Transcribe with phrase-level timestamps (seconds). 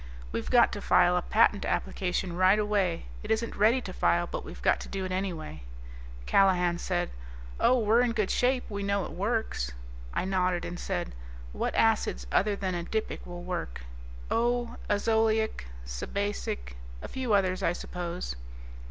[0.31, 3.05] "We've got to file a patent application right away.
[3.21, 5.61] It isn't ready to file, but we've got to do it anyway."
[6.25, 7.11] Callahan said,
[7.59, 8.63] "Oh, we're in good shape.
[8.67, 9.73] We know it works."
[10.11, 11.13] I nodded and said,
[11.53, 13.81] "What acids other than adipic will work?"
[14.31, 18.35] "Oh, azoleic, sebacic, a few others, I suppose."